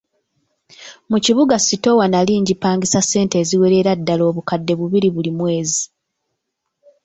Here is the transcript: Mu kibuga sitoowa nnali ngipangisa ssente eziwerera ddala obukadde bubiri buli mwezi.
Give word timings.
Mu 1.09 1.17
kibuga 1.25 1.55
sitoowa 1.65 2.05
nnali 2.07 2.33
ngipangisa 2.41 2.99
ssente 3.03 3.35
eziwerera 3.43 3.91
ddala 3.99 4.23
obukadde 4.29 4.73
bubiri 4.79 5.09
buli 5.15 5.31
mwezi. 5.37 5.83